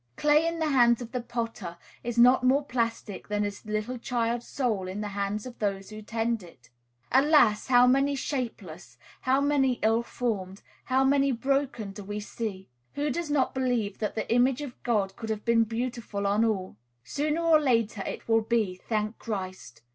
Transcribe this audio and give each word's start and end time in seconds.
Clay 0.15 0.47
in 0.47 0.57
the 0.57 0.69
hands 0.71 0.99
of 0.99 1.11
the 1.11 1.21
potter 1.21 1.77
is 2.03 2.17
not 2.17 2.43
more 2.43 2.65
plastic 2.65 3.27
than 3.27 3.45
is 3.45 3.61
the 3.61 3.71
little 3.71 3.99
child's 3.99 4.47
soul 4.47 4.87
in 4.87 4.99
the 4.99 5.09
hands 5.09 5.45
of 5.45 5.59
those 5.59 5.91
who 5.91 6.01
tend 6.01 6.41
it. 6.41 6.71
Alas! 7.11 7.67
how 7.67 7.85
many 7.85 8.15
shapeless, 8.15 8.97
how 9.21 9.39
many 9.39 9.73
ill 9.83 10.01
formed, 10.01 10.63
how 10.85 11.03
many 11.03 11.31
broken 11.31 11.91
do 11.91 12.03
we 12.03 12.19
see! 12.19 12.67
Who 12.95 13.11
does 13.11 13.29
not 13.29 13.53
believe 13.53 13.99
that 13.99 14.15
the 14.15 14.27
image 14.33 14.63
of 14.63 14.81
God 14.81 15.15
could 15.15 15.29
have 15.29 15.45
been 15.45 15.65
beautiful 15.65 16.25
on 16.25 16.43
all? 16.43 16.77
Sooner 17.03 17.41
or 17.41 17.59
later 17.59 18.01
it 18.01 18.27
will 18.27 18.41
be, 18.41 18.81
thank 18.89 19.19
Christ! 19.19 19.83